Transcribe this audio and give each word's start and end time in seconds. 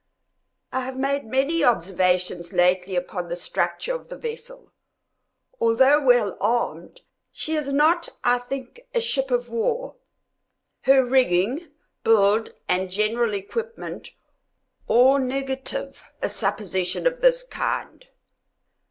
I 0.71 0.79
have 0.79 0.97
made 0.97 1.25
many 1.25 1.63
observations 1.63 2.53
lately 2.53 2.95
upon 2.95 3.27
the 3.27 3.35
structure 3.35 3.93
of 3.93 4.09
the 4.09 4.17
vessel. 4.17 4.71
Although 5.59 6.01
well 6.03 6.35
armed, 6.41 7.01
she 7.31 7.53
is 7.55 7.71
not, 7.71 8.09
I 8.23 8.39
think, 8.39 8.81
a 8.95 8.99
ship 8.99 9.29
of 9.29 9.47
war. 9.47 9.97
Her 10.85 11.05
rigging, 11.05 11.67
build, 12.03 12.59
and 12.67 12.89
general 12.89 13.35
equipment, 13.35 14.09
all 14.87 15.19
negative 15.19 16.03
a 16.19 16.29
supposition 16.29 17.05
of 17.05 17.21
this 17.21 17.43
kind. 17.43 18.07